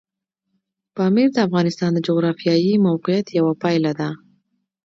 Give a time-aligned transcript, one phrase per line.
[0.95, 4.09] پامیر د افغانستان د جغرافیایي موقیعت یوه پایله ده.